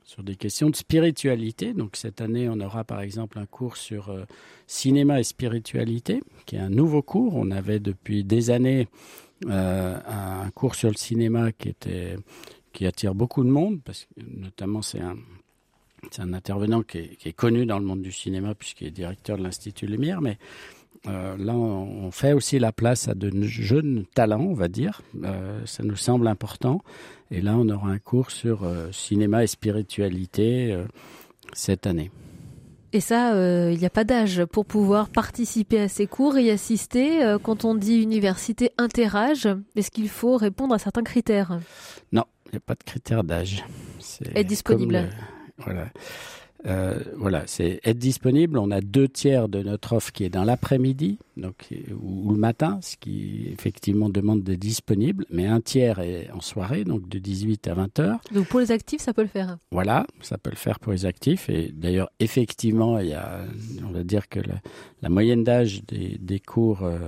sur 0.05 0.25
des 0.25 0.35
questions 0.35 0.71
de 0.71 0.76
spiritualité. 0.76 1.73
Donc 1.73 1.97
cette 1.97 2.21
année, 2.21 2.49
on 2.49 2.59
aura 2.61 2.83
par 2.83 3.00
exemple 3.00 3.38
un 3.38 3.47
cours 3.47 3.76
sur 3.76 4.12
cinéma 4.67 5.21
et 5.21 5.25
spiritualité, 5.25 6.21
qui 6.47 6.57
est 6.57 6.61
un 6.61 6.71
nouveau 6.71 7.02
cours. 7.02 7.37
On 7.37 7.52
avait 7.52 7.81
depuis 7.81 8.25
des 8.25 8.50
années 8.50 8.88
un 9.47 10.50
cours 10.52 10.75
sur 10.75 10.88
le 10.88 10.97
cinéma 10.97 11.52
qui 11.52 11.69
était 11.69 12.17
qui 12.73 12.87
attire 12.87 13.14
beaucoup 13.14 13.45
de 13.45 13.50
monde, 13.50 13.81
parce 13.85 14.05
que 14.05 14.21
notamment 14.21 14.83
c'est 14.83 15.00
un 15.00 15.17
c'est 16.11 16.23
un 16.23 16.33
intervenant 16.33 16.83
qui 16.83 16.99
est, 16.99 17.17
qui 17.17 17.28
est, 17.28 17.33
connu 17.33 17.67
dans 17.67 17.78
le 17.78 17.85
monde 17.85 18.02
du 18.02 18.12
cinéma 18.12 18.55
puisqu'il 18.55 18.87
est 18.87 18.93
directeur 18.93 19.37
de 19.37 19.43
l'Institut 19.43 19.87
Lumière, 19.87 20.21
mais 20.21 20.38
euh, 21.07 21.37
là, 21.38 21.55
on 21.55 22.11
fait 22.11 22.33
aussi 22.33 22.59
la 22.59 22.73
place 22.73 23.09
à 23.09 23.14
de 23.14 23.31
jeunes 23.43 24.05
talents, 24.14 24.40
on 24.40 24.55
va 24.55 24.69
dire. 24.69 25.02
Euh, 25.25 25.61
ça 25.64 25.83
nous 25.83 25.97
semble 25.97 26.26
important. 26.26 26.81
Et 27.31 27.40
là, 27.40 27.55
on 27.57 27.69
aura 27.69 27.90
un 27.90 27.99
cours 27.99 28.31
sur 28.31 28.64
euh, 28.64 28.90
cinéma 28.93 29.45
et 29.45 29.47
spiritualité 29.47 30.76
cette 31.52 31.87
année. 31.87 32.11
Et 32.93 33.00
ça, 33.00 33.35
il 33.71 33.78
n'y 33.78 33.85
a 33.85 33.90
pas 33.90 34.05
d'âge 34.05 34.45
pour 34.47 34.64
pouvoir 34.64 35.11
participer 35.11 35.78
à 35.81 35.88
ces 35.88 36.07
cours 36.07 36.38
et 36.38 36.45
y 36.45 36.50
assister. 36.50 37.37
quand 37.43 37.67
on 37.67 37.75
dit 37.75 38.00
université 38.00 38.73
interage, 38.78 39.47
est-ce 39.76 39.90
qu'il 39.90 40.09
faut 40.09 40.38
répondre 40.38 40.75
à 40.75 40.78
certains 40.78 41.02
critères? 41.02 41.61
Non, 42.12 42.25
il 42.47 42.52
n'y 42.52 42.57
a 42.57 42.61
pas 42.61 42.75
de 42.75 42.85
critère 42.85 43.25
d'âge. 43.25 43.62
Est 44.35 44.45
disponible. 44.45 45.11
Voilà. 45.59 45.91
Euh, 46.67 46.99
voilà, 47.17 47.45
c'est 47.47 47.81
être 47.85 47.99
disponible. 47.99 48.59
On 48.59 48.71
a 48.71 48.81
deux 48.81 49.09
tiers 49.09 49.49
de 49.49 49.62
notre 49.62 49.93
offre 49.95 50.11
qui 50.12 50.25
est 50.25 50.29
dans 50.29 50.45
l'après-midi, 50.45 51.19
donc 51.37 51.69
ou, 52.03 52.33
le 52.33 52.38
matin, 52.38 52.81
ce 52.83 52.97
qui 52.97 53.49
effectivement 53.53 54.09
demande 54.09 54.43
d'être 54.43 54.59
disponible, 54.59 55.25
mais 55.31 55.47
un 55.47 55.61
tiers 55.61 56.00
est 56.00 56.31
en 56.33 56.41
soirée, 56.41 56.85
donc 56.85 57.09
de 57.09 57.19
18 57.19 57.69
à 57.69 57.75
20 57.75 57.99
heures. 58.00 58.21
Donc 58.33 58.49
pour 58.49 58.61
les 58.61 58.73
actifs, 58.73 59.00
ça 59.00 59.15
peut 59.15 59.23
le 59.23 59.29
faire. 59.29 59.59
Voilà, 59.71 60.07
ça 60.21 60.37
peut 60.37 60.50
le 60.50 60.57
faire 60.57 60.81
pour 60.81 60.93
les 60.93 61.07
actifs. 61.07 61.49
Et 61.49 61.71
d'ailleurs, 61.73 62.11
effectivement, 62.19 62.99
il 62.99 63.09
y 63.09 63.15
a, 63.15 63.45
on 63.87 63.93
va 63.93 64.03
dire 64.03 64.29
que 64.29 64.41
la, 64.41 65.09
moyenne 65.09 65.45
d'âge 65.45 65.85
des, 65.87 66.19
des, 66.21 66.41
cours 66.41 66.83
euh, 66.83 66.99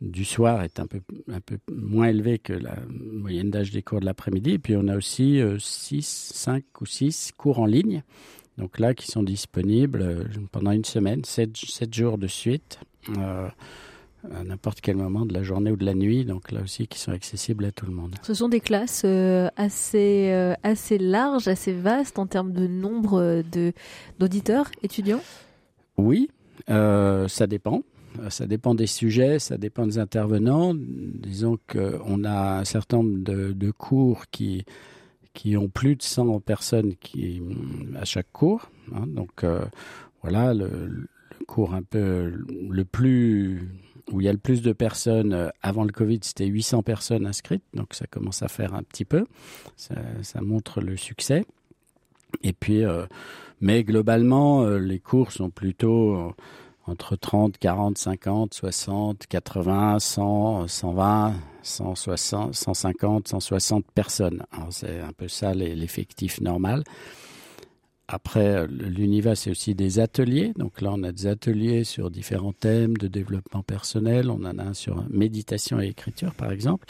du 0.00 0.24
soir 0.24 0.62
est 0.62 0.78
un 0.78 0.86
peu, 0.86 1.00
un 1.30 1.40
peu 1.40 1.58
moins 1.70 2.06
élevée 2.06 2.38
que 2.38 2.52
la 2.52 2.76
moyenne 2.88 3.50
d'âge 3.50 3.72
des 3.72 3.82
cours 3.82 4.00
de 4.00 4.06
l'après-midi. 4.06 4.52
Et 4.52 4.58
puis 4.58 4.76
on 4.76 4.86
a 4.86 4.96
aussi 4.96 5.40
6, 5.58 5.96
euh, 5.96 6.34
5 6.34 6.64
ou 6.80 6.86
6 6.86 7.32
cours 7.36 7.58
en 7.58 7.66
ligne 7.66 8.02
donc 8.58 8.78
là 8.78 8.94
qui 8.94 9.06
sont 9.06 9.22
disponibles 9.22 10.02
euh, 10.02 10.24
pendant 10.52 10.70
une 10.70 10.84
semaine, 10.84 11.24
7, 11.24 11.56
jours 11.92 12.18
de 12.18 12.26
suite, 12.26 12.78
euh, 13.18 13.48
à 14.32 14.44
n'importe 14.44 14.80
quel 14.80 14.96
moment 14.96 15.26
de 15.26 15.34
la 15.34 15.42
journée 15.42 15.70
ou 15.70 15.76
de 15.76 15.84
la 15.84 15.94
nuit, 15.94 16.24
donc 16.24 16.50
là 16.52 16.62
aussi 16.62 16.86
qui 16.86 16.98
sont 16.98 17.12
accessibles 17.12 17.64
à 17.64 17.72
tout 17.72 17.86
le 17.86 17.92
monde. 17.92 18.14
Ce 18.22 18.32
sont 18.32 18.48
des 18.48 18.60
classes 18.60 19.02
euh, 19.04 19.48
assez, 19.56 20.32
assez 20.62 20.98
larges, 20.98 21.48
assez 21.48 21.72
vastes 21.72 22.18
en 22.18 22.26
termes 22.26 22.52
de 22.52 22.66
nombre 22.66 23.42
d'auditeurs, 24.18 24.70
étudiants? 24.82 25.22
Oui, 25.96 26.30
ça 26.68 27.46
dépend. 27.46 27.82
Ça 28.30 28.46
dépend 28.46 28.76
des 28.76 28.86
sujets, 28.86 29.40
ça 29.40 29.58
dépend 29.58 29.86
des 29.86 29.98
intervenants. 29.98 30.72
Disons 30.74 31.58
qu'on 31.70 32.22
a 32.22 32.60
un 32.60 32.64
certain 32.64 32.98
nombre 32.98 33.18
de, 33.18 33.52
de 33.52 33.70
cours 33.72 34.26
qui, 34.30 34.64
qui 35.34 35.56
ont 35.56 35.68
plus 35.68 35.96
de 35.96 36.02
100 36.02 36.40
personnes 36.40 36.94
qui, 36.96 37.42
à 38.00 38.04
chaque 38.04 38.32
cours. 38.32 38.70
Hein. 38.94 39.06
donc 39.06 39.44
euh, 39.44 39.64
voilà, 40.22 40.54
le, 40.54 41.08
cours 41.46 41.74
un 41.74 41.82
peu 41.82 42.32
le 42.70 42.84
plus 42.84 43.68
où 44.12 44.20
il 44.20 44.24
y 44.24 44.28
a 44.28 44.32
le 44.32 44.38
plus 44.38 44.62
de 44.62 44.72
personnes 44.72 45.32
euh, 45.32 45.48
avant 45.62 45.84
le 45.84 45.92
Covid, 45.92 46.20
c'était 46.22 46.46
800 46.46 46.82
personnes 46.82 47.26
inscrites, 47.26 47.64
donc 47.74 47.94
ça 47.94 48.06
commence 48.06 48.42
à 48.42 48.48
faire 48.48 48.74
un 48.74 48.82
petit 48.82 49.04
peu. 49.04 49.26
Ça, 49.76 49.94
montre 50.40 50.80
le 50.80 50.96
succès. 50.96 51.44
Et 52.42 52.52
puis, 52.52 52.84
euh, 52.84 53.06
mais 53.60 53.82
globalement, 53.82 54.66
les 54.66 54.98
cours 54.98 55.32
sont 55.32 55.50
plutôt 55.50 56.34
entre 56.86 57.16
30, 57.16 57.58
40, 57.58 57.98
50, 57.98 58.54
60, 58.54 59.26
80, 59.26 59.98
100, 59.98 60.68
120, 60.68 61.34
160, 61.62 62.54
150, 62.54 63.28
160 63.28 63.84
personnes. 63.94 64.44
C'est 64.70 65.00
un 65.00 65.12
peu 65.12 65.28
ça 65.28 65.54
l'effectif 65.54 66.40
normal. 66.40 66.84
Après, 68.06 68.66
l'Univa, 68.66 69.34
c'est 69.34 69.50
aussi 69.50 69.74
des 69.74 69.98
ateliers. 69.98 70.52
Donc 70.56 70.82
là, 70.82 70.90
on 70.92 71.02
a 71.04 71.12
des 71.12 71.26
ateliers 71.26 71.84
sur 71.84 72.10
différents 72.10 72.52
thèmes 72.52 72.96
de 72.98 73.08
développement 73.08 73.62
personnel. 73.62 74.30
On 74.30 74.44
en 74.44 74.58
a 74.58 74.62
un 74.62 74.74
sur 74.74 75.04
méditation 75.08 75.80
et 75.80 75.86
écriture, 75.86 76.34
par 76.34 76.52
exemple. 76.52 76.86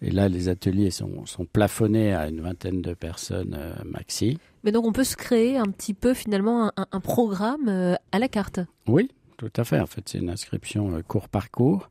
Et 0.00 0.10
là, 0.10 0.28
les 0.28 0.48
ateliers 0.48 0.90
sont, 0.90 1.26
sont 1.26 1.44
plafonnés 1.44 2.14
à 2.14 2.28
une 2.28 2.40
vingtaine 2.40 2.80
de 2.80 2.94
personnes 2.94 3.56
euh, 3.58 3.74
maxi. 3.84 4.38
Mais 4.62 4.72
donc, 4.72 4.86
on 4.86 4.92
peut 4.92 5.04
se 5.04 5.16
créer 5.16 5.58
un 5.58 5.66
petit 5.66 5.92
peu, 5.92 6.14
finalement, 6.14 6.70
un, 6.76 6.86
un 6.92 7.00
programme 7.00 7.68
euh, 7.68 7.94
à 8.12 8.18
la 8.18 8.28
carte. 8.28 8.60
Oui, 8.86 9.10
tout 9.38 9.52
à 9.56 9.64
fait. 9.64 9.80
En 9.80 9.86
fait, 9.86 10.06
c'est 10.06 10.18
une 10.18 10.28
inscription 10.28 10.94
euh, 10.94 11.02
cours 11.02 11.28
par 11.28 11.50
cours, 11.50 11.88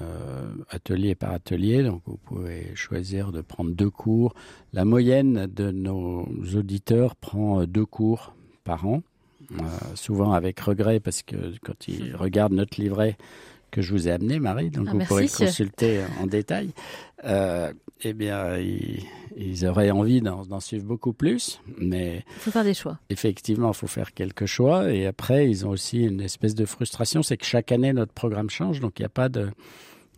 euh, 0.00 0.48
atelier 0.70 1.14
par 1.14 1.32
atelier. 1.32 1.82
Donc, 1.82 2.00
vous 2.06 2.16
pouvez 2.16 2.74
choisir 2.74 3.32
de 3.32 3.42
prendre 3.42 3.72
deux 3.72 3.90
cours. 3.90 4.34
La 4.72 4.86
moyenne 4.86 5.46
de 5.46 5.70
nos 5.70 6.26
auditeurs 6.54 7.16
prend 7.16 7.60
euh, 7.60 7.66
deux 7.66 7.84
cours 7.84 8.32
par 8.64 8.86
an. 8.86 9.02
souvent 9.94 10.32
avec 10.32 10.60
regret 10.60 11.00
parce 11.00 11.22
que 11.22 11.36
quand 11.62 11.88
ils 11.88 12.14
regardent 12.24 12.52
notre 12.52 12.80
livret 12.80 13.16
que 13.70 13.82
je 13.82 13.92
vous 13.92 14.08
ai 14.08 14.12
amené, 14.12 14.38
Marie, 14.38 14.70
donc 14.70 14.86
ah, 14.88 14.92
vous 14.92 14.98
pourrez 15.00 15.24
le 15.24 15.46
consulter 15.46 16.00
en 16.20 16.26
détail. 16.26 16.70
Euh, 17.24 17.72
eh 18.02 18.12
bien, 18.12 18.56
ils, 18.56 19.66
auraient 19.66 19.90
envie 19.90 20.20
d'en 20.20 20.60
suivre 20.60 20.84
beaucoup 20.84 21.12
plus, 21.12 21.60
mais 21.78 22.24
il 22.36 22.40
faut 22.40 22.50
faire 22.50 22.64
des 22.64 22.74
choix. 22.74 22.98
Effectivement, 23.10 23.72
il 23.72 23.76
faut 23.76 23.86
faire 23.86 24.14
quelques 24.14 24.46
choix, 24.46 24.92
et 24.92 25.06
après, 25.06 25.48
ils 25.48 25.66
ont 25.66 25.70
aussi 25.70 26.04
une 26.04 26.20
espèce 26.20 26.54
de 26.54 26.64
frustration, 26.64 27.22
c'est 27.22 27.36
que 27.36 27.46
chaque 27.46 27.72
année 27.72 27.92
notre 27.92 28.12
programme 28.12 28.50
change, 28.50 28.80
donc 28.80 28.98
il 28.98 29.02
n'y 29.02 29.06
a 29.06 29.10
pas 29.10 29.28
de 29.28 29.50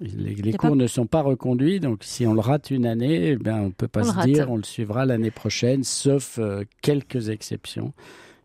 les, 0.00 0.54
cours 0.54 0.76
ne 0.76 0.87
sont 0.87 1.07
pas 1.07 1.21
reconduits, 1.21 1.78
donc 1.78 2.04
si 2.04 2.26
on 2.26 2.33
le 2.33 2.40
rate 2.40 2.71
une 2.71 2.87
année, 2.87 3.33
eh 3.33 3.37
bien, 3.37 3.57
on 3.57 3.66
ne 3.66 3.71
peut 3.71 3.88
pas 3.88 4.04
se 4.04 4.25
dire 4.25 4.50
on 4.50 4.57
le 4.57 4.62
suivra 4.62 5.04
l'année 5.04 5.30
prochaine, 5.30 5.85
sauf 5.85 6.38
euh, 6.38 6.64
quelques 6.80 7.28
exceptions 7.28 7.92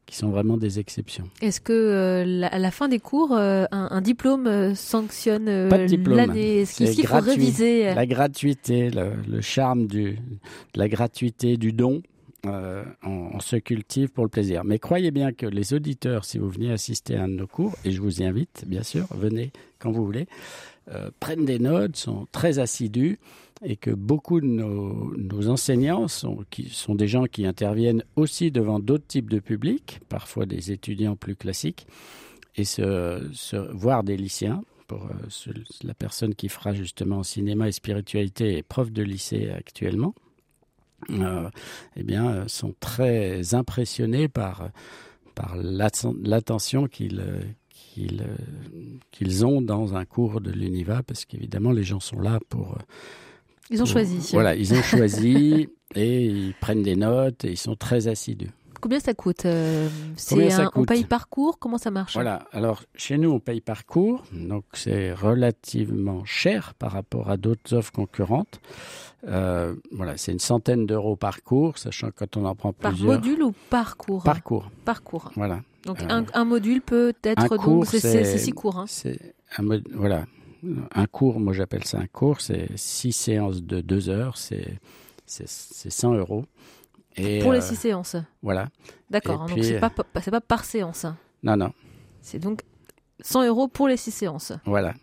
qui 0.06 0.16
sont 0.16 0.30
vraiment 0.30 0.58
des 0.58 0.80
exceptions. 0.80 1.26
Est-ce 1.42 1.60
que 1.60 1.74
euh, 1.74 2.48
à 2.52 2.60
la 2.60 2.72
fin 2.72 2.88
des 2.88 3.00
cours, 3.00 3.34
euh, 3.34 3.66
un, 3.72 4.02
diplôme 4.02 4.48
euh, 4.48 4.76
sanctionne 4.76 5.46
l'année? 5.46 6.62
Est-ce 6.62 6.92
qu'il 6.94 7.08
faut 7.08 7.20
réviser? 7.20 7.94
La 7.94 8.06
gratuité, 8.06 8.92
le, 8.92 9.42
charme 9.42 9.88
du, 9.88 10.12
de 10.14 10.80
la 10.80 10.88
gratuité 10.88 11.58
du 11.58 11.72
don, 11.72 12.02
on, 12.44 13.40
se 13.40 13.56
cultive 13.56 14.10
pour 14.10 14.24
le 14.24 14.30
plaisir. 14.30 14.64
Mais 14.64 14.78
croyez 14.78 15.10
bien 15.10 15.34
que 15.34 15.48
les 15.48 15.74
auditeurs, 15.74 16.26
si 16.26 16.38
vous 16.38 16.50
venez 16.50 16.72
assister 16.72 17.16
à 17.16 17.24
un 17.24 17.28
de 17.28 17.34
nos 17.34 17.48
cours, 17.48 17.76
et 17.84 17.92
je 17.92 18.00
vous 18.00 18.22
y 18.22 18.26
invite, 18.26 18.66
bien 18.68 18.84
sûr, 18.84 19.08
venez 19.16 19.52
quand 19.80 19.92
vous 19.92 20.06
voulez, 20.06 20.28
prennent 21.20 21.46
des 21.46 21.58
notes, 21.58 21.96
sont 21.96 22.28
très 22.32 22.60
assidus 22.60 23.18
et 23.64 23.78
que 23.78 23.92
beaucoup 23.92 24.42
de 24.42 24.46
nos, 24.46 25.48
enseignants 25.48 26.08
sont, 26.08 26.46
des 26.90 27.08
gens 27.08 27.26
qui 27.26 27.46
interviennent 27.46 28.04
aussi 28.16 28.52
devant 28.52 28.80
d'autres 28.80 29.08
types 29.08 29.30
de 29.30 29.40
publics, 29.40 30.00
parfois 30.10 30.46
des 30.46 30.72
étudiants 30.72 31.16
plus 31.16 31.36
classiques, 31.36 31.88
et 32.58 32.64
voir 33.72 34.04
des 34.04 34.18
lycéens. 34.18 34.62
Pour 34.88 35.06
euh, 35.06 35.54
la 35.84 35.96
personne 35.96 36.36
qui 36.36 36.48
fera 36.48 36.76
justement 36.76 37.24
cinéma 37.24 37.68
et 37.68 37.72
spiritualité 37.72 38.56
et 38.56 38.62
prof 38.62 38.92
de 38.92 39.02
lycée 39.02 39.50
actuellement, 39.50 40.14
euh, 41.10 41.50
eh 41.96 42.04
bien, 42.04 42.28
euh, 42.28 42.48
sont 42.48 42.76
très 42.80 43.56
impressionnés 43.56 44.28
par, 44.28 44.70
l'attention 45.56 46.88
qu'ils 46.88 47.24
qu'ils 49.12 49.46
ont 49.46 49.62
dans 49.62 49.96
un 49.96 50.06
cours 50.06 50.40
de 50.42 50.52
l'UNIVA, 50.52 51.02
parce 51.04 51.26
qu'évidemment, 51.26 51.72
les 51.72 51.84
gens 51.84 52.00
sont 52.00 52.20
là 52.20 52.40
pour 52.50 52.78
ils 53.70 53.82
ont 53.82 53.86
choisi. 53.86 54.30
Voilà, 54.34 54.56
ils 54.56 54.74
ont 54.74 54.82
choisi 54.82 55.70
et 55.96 56.26
ils 56.26 56.54
prennent 56.60 56.84
des 56.84 56.96
notes 56.96 57.46
et 57.46 57.52
ils 57.52 57.58
sont 57.58 57.76
très 57.76 58.08
assidus. 58.08 58.52
Combien 58.82 59.00
ça 59.00 59.16
coûte, 59.16 59.46
euh, 59.46 59.90
On 60.76 60.86
paye 60.86 61.06
par 61.06 61.28
cours 61.28 61.58
Comment 61.58 61.80
ça 61.80 61.90
marche? 61.90 62.14
Voilà, 62.14 62.48
alors 62.52 62.84
chez 62.96 63.18
nous 63.18 63.32
on 63.32 63.40
paye 63.40 63.62
par 63.62 63.88
cours, 63.88 64.24
donc 64.32 64.64
c'est 64.74 65.12
relativement 65.12 66.24
cher 66.26 66.76
par 66.76 66.92
rapport 66.92 67.32
à 67.32 67.38
d'autres 67.38 67.74
offres 67.74 67.92
concurrentes. 67.92 68.60
Euh, 69.28 69.74
voilà, 69.92 70.18
c'est 70.18 70.34
une 70.34 70.40
centaine 70.40 70.86
d'euros 70.86 71.16
par 71.16 71.42
cours, 71.42 71.80
sachant 71.80 72.10
que 72.10 72.14
quand 72.20 72.38
on 72.38 72.46
en 72.46 72.54
prend 72.54 72.74
plusieurs. 72.74 73.08
Par 73.08 73.18
module 73.18 73.44
ou 73.44 73.54
par 73.72 73.98
cours? 73.98 74.24
Par 74.24 74.44
cours. 74.44 74.70
Par 74.84 75.02
cours. 75.02 75.32
Voilà. 75.36 75.62
Donc 75.86 76.04
un, 76.04 76.22
euh, 76.22 76.26
un, 76.36 76.46
module 76.46 76.82
peut 76.82 77.14
être 77.24 77.58
donc 77.58 77.88
c'est 77.88 78.38
six 78.38 78.52
cours. 78.52 78.78
Hein. 78.78 78.86
Un 79.58 79.64
voilà, 79.94 80.26
un 80.94 81.06
cours, 81.08 81.40
moi 81.40 81.54
j'appelle 81.54 81.84
ça 81.84 82.00
un 82.00 82.08
cours, 82.08 82.42
c'est 82.42 82.70
six 82.76 83.12
séances 83.12 83.62
de 83.62 83.82
deux 83.82 84.10
heures, 84.10 84.38
c'est 84.38 84.80
100 85.28 86.16
euros. 86.16 86.46
Et, 87.18 87.40
pour 87.40 87.54
les 87.54 87.60
euh, 87.60 87.62
six 87.62 87.76
séances 87.76 88.18
Voilà. 88.42 88.70
D'accord, 89.10 89.46
donc 89.46 89.58
c'est 89.62 89.80
pas, 89.80 89.90
pas 89.90 90.42
par 90.42 90.66
séance. 90.66 91.06
Non, 91.44 91.56
non. 91.56 91.72
C'est 92.22 92.40
donc 92.40 92.62
100 93.22 93.46
euros 93.48 93.68
pour 93.68 93.88
les 93.88 93.98
six 93.98 94.12
séances. 94.12 94.52
Voilà. 94.66 94.94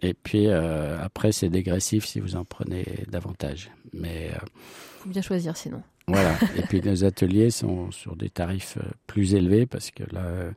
Et 0.00 0.14
puis 0.14 0.46
euh, 0.46 1.00
après, 1.02 1.32
c'est 1.32 1.48
dégressif 1.48 2.04
si 2.06 2.20
vous 2.20 2.36
en 2.36 2.44
prenez 2.44 3.04
davantage. 3.08 3.70
Mais. 3.92 4.30
Euh, 4.32 4.46
faut 5.00 5.08
bien 5.08 5.22
choisir 5.22 5.56
sinon. 5.56 5.82
Voilà. 6.06 6.36
Et 6.56 6.62
puis 6.62 6.80
nos 6.80 7.04
ateliers 7.04 7.50
sont 7.50 7.90
sur 7.90 8.14
des 8.14 8.30
tarifs 8.30 8.78
plus 9.06 9.34
élevés 9.34 9.66
parce 9.66 9.90
que 9.90 10.04
là, 10.12 10.52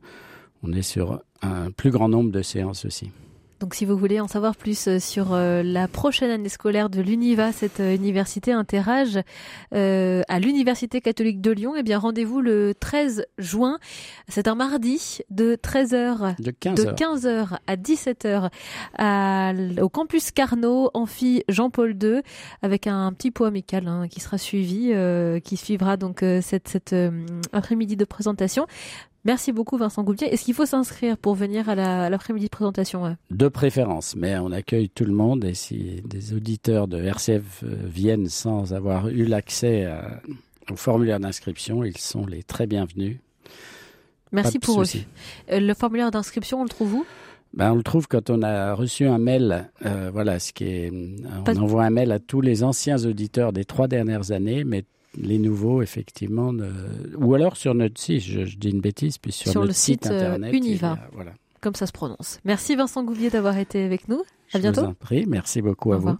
on 0.62 0.72
est 0.72 0.82
sur 0.82 1.22
un 1.42 1.72
plus 1.72 1.90
grand 1.90 2.08
nombre 2.08 2.30
de 2.30 2.42
séances 2.42 2.84
aussi. 2.84 3.10
Donc 3.62 3.74
si 3.76 3.84
vous 3.84 3.96
voulez 3.96 4.18
en 4.18 4.26
savoir 4.26 4.56
plus 4.56 4.88
euh, 4.88 4.98
sur 4.98 5.32
euh, 5.32 5.62
la 5.62 5.86
prochaine 5.86 6.32
année 6.32 6.48
scolaire 6.48 6.90
de 6.90 7.00
l'UNIVA, 7.00 7.52
cette 7.52 7.78
euh, 7.78 7.94
université 7.94 8.50
interage 8.50 9.20
à 9.70 10.40
l'Université 10.40 11.00
catholique 11.00 11.40
de 11.40 11.52
Lyon, 11.52 11.74
eh 11.76 11.84
bien 11.84 11.98
rendez-vous 11.98 12.40
le 12.40 12.74
13 12.74 13.24
juin. 13.38 13.78
C'est 14.26 14.48
un 14.48 14.56
mardi 14.56 15.20
de 15.30 15.54
13h 15.54 16.42
de 16.42 16.50
15h, 16.50 17.56
à 17.68 17.76
17h 17.76 18.50
au 19.80 19.88
campus 19.88 20.32
Carnot, 20.32 20.90
amphi 20.92 21.44
Jean-Paul 21.48 21.96
II, 22.02 22.22
avec 22.62 22.88
un 22.88 23.12
petit 23.12 23.30
pot 23.30 23.44
amical 23.44 23.86
hein, 23.86 24.08
qui 24.08 24.18
sera 24.18 24.38
suivi, 24.38 24.92
qui 25.44 25.56
suivra 25.56 25.96
donc 25.96 26.24
cette, 26.40 26.68
cette 26.68 26.96
après-midi 27.52 27.96
de 27.96 28.04
présentation. 28.04 28.66
Merci 29.24 29.52
beaucoup 29.52 29.76
Vincent 29.76 30.02
Goubier. 30.02 30.32
Est-ce 30.32 30.44
qu'il 30.44 30.54
faut 30.54 30.66
s'inscrire 30.66 31.16
pour 31.16 31.34
venir 31.34 31.68
à 31.68 32.10
l'après-midi 32.10 32.46
de 32.46 32.50
présentation 32.50 33.16
De 33.30 33.48
préférence, 33.48 34.16
mais 34.16 34.36
on 34.38 34.50
accueille 34.50 34.88
tout 34.88 35.04
le 35.04 35.12
monde 35.12 35.44
et 35.44 35.54
si 35.54 36.02
des 36.04 36.34
auditeurs 36.34 36.88
de 36.88 37.00
RCF 37.00 37.62
euh, 37.62 37.76
viennent 37.84 38.28
sans 38.28 38.74
avoir 38.74 39.08
eu 39.08 39.24
l'accès 39.24 39.88
au 40.70 40.76
formulaire 40.76 41.20
d'inscription, 41.20 41.84
ils 41.84 41.98
sont 41.98 42.26
les 42.26 42.42
très 42.42 42.66
bienvenus. 42.66 43.18
Merci 44.32 44.58
pour 44.58 44.82
eux. 44.82 44.86
Le 45.48 45.74
formulaire 45.74 46.10
d'inscription, 46.10 46.60
on 46.60 46.64
le 46.64 46.68
trouve 46.68 46.94
où? 46.94 47.06
Ben, 47.54 47.72
on 47.72 47.74
le 47.74 47.82
trouve 47.82 48.08
quand 48.08 48.30
on 48.30 48.40
a 48.42 48.72
reçu 48.72 49.06
un 49.06 49.18
mail. 49.18 49.70
Euh, 49.84 50.10
voilà, 50.10 50.38
ce 50.38 50.52
qui 50.54 50.64
est, 50.64 50.90
on 51.46 51.56
envoie 51.56 51.84
un 51.84 51.90
mail 51.90 52.10
à 52.10 52.18
tous 52.18 52.40
les 52.40 52.64
anciens 52.64 53.04
auditeurs 53.04 53.52
des 53.52 53.66
trois 53.66 53.88
dernières 53.88 54.32
années, 54.32 54.64
mais 54.64 54.84
les 55.16 55.38
nouveaux, 55.38 55.82
effectivement, 55.82 56.52
ou 57.16 57.34
alors 57.34 57.56
sur 57.56 57.74
notre 57.74 58.00
site. 58.00 58.22
Je, 58.22 58.56
dis 58.56 58.70
une 58.70 58.80
bêtise, 58.80 59.18
puis 59.18 59.32
sur, 59.32 59.64
le 59.64 59.72
site, 59.72 60.06
internet. 60.06 60.52
Univa. 60.52 60.98
voilà. 61.12 61.32
Comme 61.60 61.74
ça 61.74 61.86
se 61.86 61.92
prononce. 61.92 62.40
Merci 62.44 62.74
Vincent 62.74 63.04
Gouvier 63.04 63.30
d'avoir 63.30 63.56
été 63.56 63.84
avec 63.84 64.08
nous. 64.08 64.22
À 64.52 64.58
bientôt. 64.58 64.80
Je 64.80 64.86
vous 64.86 64.90
en 64.90 64.94
prie. 64.94 65.26
Merci 65.26 65.62
beaucoup 65.62 65.92
à 65.92 65.98
vous. 65.98 66.16